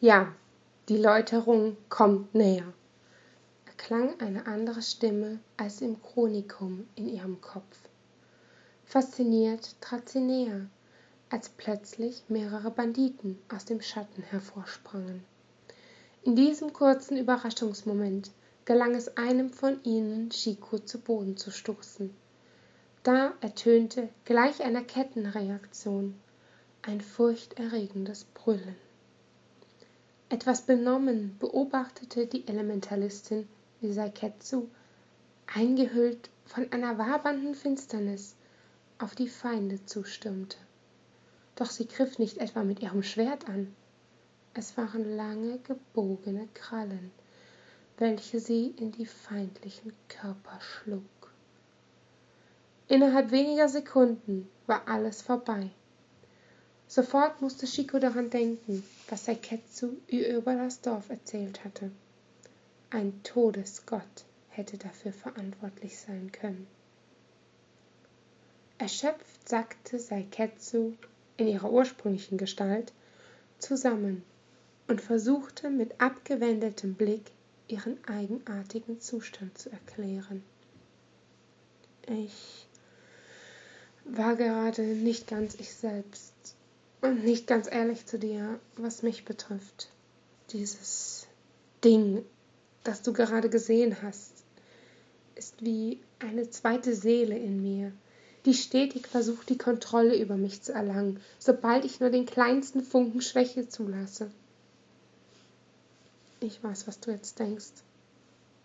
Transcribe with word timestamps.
Ja, 0.00 0.30
die 0.90 0.98
Läuterung 0.98 1.78
kommt 1.88 2.34
näher, 2.34 2.70
erklang 3.64 4.20
eine 4.20 4.46
andere 4.46 4.82
Stimme 4.82 5.38
als 5.56 5.80
im 5.80 6.02
Chronikum 6.02 6.86
in 6.96 7.08
ihrem 7.08 7.40
Kopf. 7.40 7.78
Fasziniert 8.84 9.74
trat 9.80 10.06
sie 10.10 10.20
näher, 10.20 10.66
als 11.30 11.48
plötzlich 11.48 12.24
mehrere 12.28 12.70
Banditen 12.70 13.38
aus 13.48 13.64
dem 13.64 13.80
Schatten 13.80 14.22
hervorsprangen. 14.22 15.24
In 16.24 16.36
diesem 16.36 16.74
kurzen 16.74 17.16
Überraschungsmoment 17.16 18.32
gelang 18.66 18.94
es 18.94 19.16
einem 19.16 19.48
von 19.48 19.82
ihnen, 19.82 20.28
Chico 20.28 20.78
zu 20.78 21.00
Boden 21.00 21.38
zu 21.38 21.50
stoßen. 21.50 22.14
Da 23.02 23.32
ertönte 23.40 24.10
gleich 24.26 24.62
einer 24.62 24.82
Kettenreaktion 24.82 26.20
ein 26.82 27.00
furchterregendes 27.00 28.24
Brüllen. 28.24 28.76
Etwas 30.28 30.62
benommen 30.62 31.36
beobachtete 31.38 32.26
die 32.26 32.48
Elementalistin, 32.48 33.46
Saiketsu, 33.80 34.66
eingehüllt 35.46 36.30
von 36.46 36.70
einer 36.72 36.98
wabernden 36.98 37.54
Finsternis, 37.54 38.34
auf 38.98 39.14
die 39.14 39.28
Feinde 39.28 39.84
zustürmte. 39.86 40.56
Doch 41.54 41.70
sie 41.70 41.86
griff 41.86 42.18
nicht 42.18 42.38
etwa 42.38 42.64
mit 42.64 42.80
ihrem 42.80 43.04
Schwert 43.04 43.48
an. 43.48 43.74
Es 44.52 44.76
waren 44.76 45.16
lange 45.16 45.58
gebogene 45.58 46.48
Krallen, 46.54 47.12
welche 47.98 48.40
sie 48.40 48.74
in 48.78 48.90
die 48.90 49.06
feindlichen 49.06 49.92
Körper 50.08 50.58
schlug. 50.60 51.02
Innerhalb 52.88 53.30
weniger 53.30 53.68
Sekunden 53.68 54.48
war 54.66 54.88
alles 54.88 55.22
vorbei. 55.22 55.70
Sofort 56.88 57.42
musste 57.42 57.66
Shiko 57.66 57.98
daran 57.98 58.30
denken, 58.30 58.84
was 59.08 59.24
Saiketsu 59.24 59.96
ihr 60.06 60.36
über 60.36 60.54
das 60.54 60.80
Dorf 60.80 61.10
erzählt 61.10 61.64
hatte. 61.64 61.90
Ein 62.90 63.20
Todesgott 63.24 64.24
hätte 64.50 64.78
dafür 64.78 65.12
verantwortlich 65.12 65.98
sein 65.98 66.30
können. 66.30 66.66
Erschöpft 68.78 69.48
sackte 69.48 69.98
Saiketsu 69.98 70.92
in 71.36 71.48
ihrer 71.48 71.70
ursprünglichen 71.70 72.38
Gestalt 72.38 72.92
zusammen 73.58 74.22
und 74.86 75.00
versuchte 75.00 75.70
mit 75.70 76.00
abgewendetem 76.00 76.94
Blick 76.94 77.32
ihren 77.68 77.98
eigenartigen 78.06 79.00
Zustand 79.00 79.58
zu 79.58 79.70
erklären. 79.70 80.42
Ich 82.06 82.66
war 84.04 84.36
gerade 84.36 84.82
nicht 84.82 85.26
ganz 85.26 85.56
ich 85.56 85.74
selbst 85.74 86.54
und 87.00 87.24
nicht 87.24 87.46
ganz 87.46 87.70
ehrlich 87.70 88.06
zu 88.06 88.18
dir, 88.18 88.58
was 88.76 89.02
mich 89.02 89.24
betrifft. 89.24 89.90
Dieses 90.50 91.26
Ding, 91.84 92.24
das 92.84 93.02
du 93.02 93.12
gerade 93.12 93.50
gesehen 93.50 93.96
hast, 94.02 94.32
ist 95.34 95.62
wie 95.62 96.00
eine 96.18 96.48
zweite 96.50 96.94
Seele 96.94 97.36
in 97.36 97.62
mir, 97.62 97.92
die 98.46 98.54
stetig 98.54 99.06
versucht, 99.06 99.48
die 99.48 99.58
Kontrolle 99.58 100.16
über 100.16 100.36
mich 100.36 100.62
zu 100.62 100.72
erlangen, 100.72 101.20
sobald 101.38 101.84
ich 101.84 102.00
nur 102.00 102.10
den 102.10 102.26
kleinsten 102.26 102.80
Funken 102.80 103.20
Schwäche 103.20 103.68
zulasse. 103.68 104.30
Ich 106.40 106.62
weiß, 106.62 106.86
was 106.86 107.00
du 107.00 107.10
jetzt 107.10 107.38
denkst. 107.38 107.72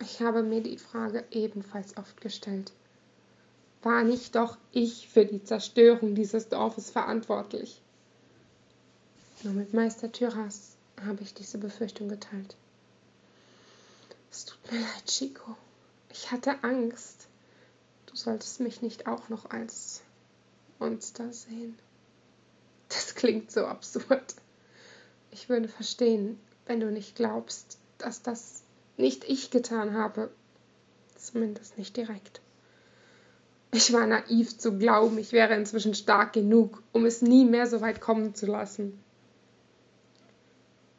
Ich 0.00 0.20
habe 0.20 0.42
mir 0.42 0.62
die 0.62 0.78
Frage 0.78 1.24
ebenfalls 1.30 1.96
oft 1.96 2.20
gestellt. 2.20 2.72
War 3.82 4.04
nicht 4.04 4.36
doch 4.36 4.56
ich 4.70 5.08
für 5.08 5.24
die 5.24 5.42
Zerstörung 5.42 6.14
dieses 6.14 6.48
Dorfes 6.48 6.90
verantwortlich? 6.90 7.81
Nur 9.44 9.54
mit 9.54 9.74
Meister 9.74 10.12
Tyras 10.12 10.76
habe 11.04 11.22
ich 11.22 11.34
diese 11.34 11.58
Befürchtung 11.58 12.08
geteilt. 12.08 12.54
Es 14.30 14.44
tut 14.44 14.70
mir 14.70 14.78
leid, 14.78 15.06
Chico. 15.06 15.56
Ich 16.10 16.30
hatte 16.30 16.62
Angst. 16.62 17.26
Du 18.06 18.14
solltest 18.14 18.60
mich 18.60 18.82
nicht 18.82 19.08
auch 19.08 19.28
noch 19.28 19.50
als 19.50 20.02
Monster 20.78 21.32
sehen. 21.32 21.76
Das 22.88 23.16
klingt 23.16 23.50
so 23.50 23.66
absurd. 23.66 24.34
Ich 25.32 25.48
würde 25.48 25.68
verstehen, 25.68 26.38
wenn 26.66 26.78
du 26.78 26.92
nicht 26.92 27.16
glaubst, 27.16 27.78
dass 27.98 28.22
das 28.22 28.62
nicht 28.96 29.24
ich 29.24 29.50
getan 29.50 29.94
habe. 29.94 30.30
Zumindest 31.16 31.78
nicht 31.78 31.96
direkt. 31.96 32.40
Ich 33.72 33.92
war 33.92 34.06
naiv 34.06 34.56
zu 34.58 34.78
glauben, 34.78 35.18
ich 35.18 35.32
wäre 35.32 35.54
inzwischen 35.54 35.94
stark 35.94 36.32
genug, 36.32 36.82
um 36.92 37.06
es 37.06 37.22
nie 37.22 37.44
mehr 37.44 37.66
so 37.66 37.80
weit 37.80 38.00
kommen 38.00 38.34
zu 38.34 38.46
lassen. 38.46 39.02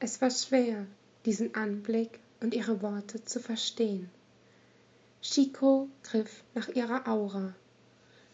Es 0.05 0.21
war 0.21 0.31
schwer, 0.31 0.85
diesen 1.23 1.55
Anblick 1.55 2.19
und 2.41 2.53
ihre 2.53 2.81
Worte 2.81 3.23
zu 3.23 3.39
verstehen. 3.39 4.09
Chico 5.21 5.87
griff 6.03 6.43
nach 6.53 6.67
ihrer 6.67 7.07
Aura. 7.07 7.55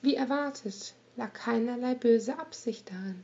Wie 0.02 0.16
erwartet, 0.16 0.96
lag 1.16 1.32
keinerlei 1.32 1.94
böse 1.94 2.40
Absicht 2.40 2.90
darin. 2.90 3.24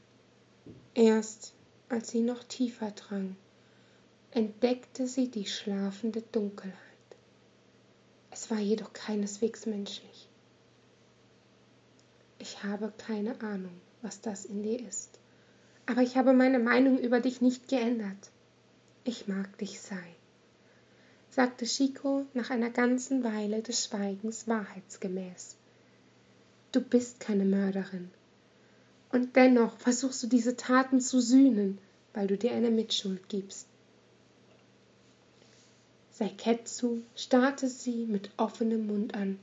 Erst 0.94 1.54
als 1.90 2.10
sie 2.10 2.22
noch 2.22 2.44
tiefer 2.44 2.92
drang, 2.92 3.36
entdeckte 4.30 5.08
sie 5.08 5.28
die 5.28 5.48
schlafende 5.48 6.22
Dunkelheit. 6.32 6.76
Es 8.30 8.52
war 8.52 8.60
jedoch 8.60 8.94
keineswegs 8.94 9.66
menschlich. 9.66 10.30
Ich 12.38 12.62
habe 12.64 12.94
keine 13.00 13.42
Ahnung, 13.42 13.82
was 14.04 14.22
das 14.22 14.46
in 14.46 14.62
dir 14.62 14.88
ist, 14.88 15.18
aber 15.88 16.04
ich 16.04 16.16
habe 16.16 16.34
meine 16.34 16.60
Meinung 16.60 17.00
über 17.00 17.20
dich 17.20 17.42
nicht 17.42 17.68
geändert. 17.68 18.30
Ich 19.08 19.28
mag 19.28 19.56
dich 19.60 19.80
sein, 19.82 20.16
sagte 21.30 21.66
Chico 21.66 22.26
nach 22.34 22.50
einer 22.50 22.72
ganzen 22.72 23.24
Weile 23.24 23.62
des 23.62 23.86
Schweigens 23.86 24.48
wahrheitsgemäß. 24.48 25.58
Du 26.72 26.82
bist 26.82 27.20
keine 27.20 27.46
Mörderin. 27.46 28.10
Und 29.12 29.36
dennoch 29.36 29.78
versuchst 29.78 30.24
du 30.24 30.28
diese 30.28 30.58
Taten 30.58 31.02
zu 31.02 31.22
sühnen, 31.22 31.78
weil 32.16 32.26
du 32.26 32.36
dir 32.36 32.54
eine 32.54 32.72
Mitschuld 32.72 33.30
gibst. 33.30 33.68
Saiketsu 36.12 37.02
starrte 37.16 37.68
sie 37.70 38.08
mit 38.08 38.32
offenem 38.38 38.88
Mund 38.88 39.14
an. 39.14 39.38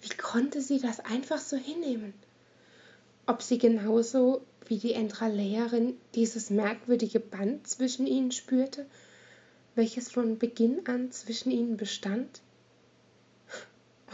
Wie 0.00 0.16
konnte 0.16 0.62
sie 0.62 0.80
das 0.80 0.98
einfach 1.00 1.38
so 1.38 1.58
hinnehmen? 1.58 2.14
Ob 3.26 3.42
sie 3.42 3.58
genauso 3.58 4.42
wie 4.66 4.78
die 4.78 4.94
Endralehrerin 4.94 5.94
dieses 6.14 6.50
merkwürdige 6.50 7.20
Band 7.20 7.66
zwischen 7.66 8.06
ihnen 8.06 8.32
spürte, 8.32 8.86
welches 9.74 10.10
von 10.10 10.38
Beginn 10.38 10.86
an 10.86 11.12
zwischen 11.12 11.50
ihnen 11.50 11.76
bestand? 11.76 12.40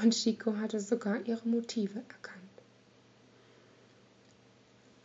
Und 0.02 0.14
Chico 0.14 0.56
hatte 0.56 0.78
sogar 0.80 1.26
ihre 1.26 1.48
Motive 1.48 1.98
erkannt. 1.98 2.38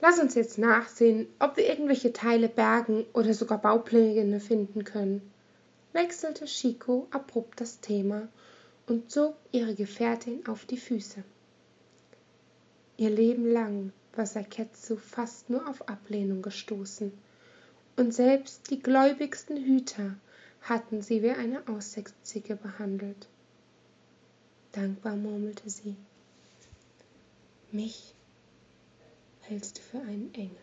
Lass 0.01 0.19
uns 0.19 0.35
jetzt 0.35 0.57
nachsehen, 0.57 1.27
ob 1.39 1.55
wir 1.55 1.67
irgendwelche 1.67 2.11
Teile 2.11 2.49
bergen 2.49 3.05
oder 3.13 3.33
sogar 3.33 3.59
Baupläne 3.59 4.41
finden 4.41 4.83
können, 4.83 5.21
wechselte 5.93 6.45
Chico 6.45 7.07
abrupt 7.11 7.61
das 7.61 7.79
Thema 7.79 8.27
und 8.85 9.09
zog 9.09 9.35
ihre 9.53 9.75
Gefährtin 9.75 10.45
auf 10.45 10.65
die 10.65 10.77
Füße. 10.77 11.23
Ihr 12.97 13.09
Leben 13.09 13.51
lang 13.51 13.91
war 14.15 14.25
Saketsu 14.25 14.97
fast 14.97 15.49
nur 15.49 15.67
auf 15.67 15.87
Ablehnung 15.87 16.41
gestoßen, 16.41 17.11
und 17.95 18.13
selbst 18.13 18.69
die 18.69 18.79
gläubigsten 18.79 19.57
Hüter 19.57 20.15
hatten 20.61 21.01
sie 21.01 21.21
wie 21.21 21.31
eine 21.31 21.67
Aussätzige 21.67 22.55
behandelt. 22.55 23.27
Dankbar 24.71 25.15
murmelte 25.15 25.69
sie. 25.69 25.95
Mich 27.71 28.13
hältst 29.41 29.77
du 29.77 29.81
für 29.81 29.99
einen 29.99 30.33
Engel. 30.33 30.55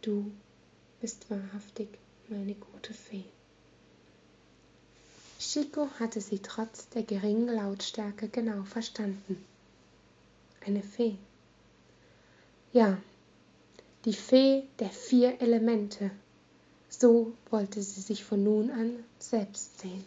Du 0.00 0.32
bist 1.00 1.30
wahrhaftig 1.30 1.88
meine 2.28 2.54
gute 2.54 2.94
Fee. 2.94 3.24
Chico 5.38 5.88
hatte 5.98 6.20
sie 6.20 6.38
trotz 6.38 6.88
der 6.88 7.02
geringen 7.02 7.48
Lautstärke 7.48 8.28
genau 8.28 8.62
verstanden. 8.62 9.44
Eine 10.64 10.82
Fee. 10.82 11.16
Ja, 12.72 12.98
die 14.04 14.12
Fee 14.12 14.64
der 14.78 14.90
vier 14.90 15.40
Elemente. 15.40 16.10
So 16.88 17.32
wollte 17.50 17.82
sie 17.82 18.00
sich 18.00 18.24
von 18.24 18.42
nun 18.42 18.70
an 18.70 19.04
selbst 19.18 19.80
sehen. 19.80 20.04